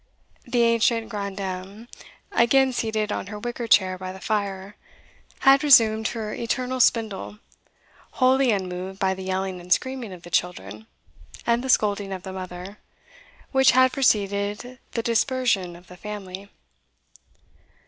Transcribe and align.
The 0.47 0.63
ancient 0.63 1.09
grandame, 1.09 1.87
again 2.31 2.73
seated 2.73 3.11
on 3.11 3.27
her 3.27 3.37
wicker 3.37 3.67
chair 3.67 3.99
by 3.99 4.11
the 4.11 4.19
fire, 4.19 4.75
had 5.41 5.63
resumed 5.63 6.07
her 6.07 6.33
eternal 6.33 6.79
spindle, 6.79 7.37
wholly 8.13 8.49
unmoved 8.49 8.97
by 8.97 9.13
the 9.13 9.21
yelling 9.21 9.59
and 9.61 9.71
screaming 9.71 10.11
of 10.11 10.23
the 10.23 10.31
children, 10.31 10.87
and 11.45 11.63
the 11.63 11.69
scolding 11.69 12.11
of 12.11 12.23
the 12.23 12.33
mother, 12.33 12.79
which 13.51 13.73
had 13.73 13.93
preceded 13.93 14.79
the 14.93 15.03
dispersion 15.03 15.75
of 15.75 15.85
the 15.85 15.97
family. 15.97 16.49